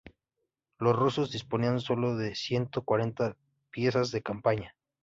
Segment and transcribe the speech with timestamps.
[0.79, 3.37] Los rusos disponían sólo de ciento cuarenta
[3.69, 4.73] piezas de campaña.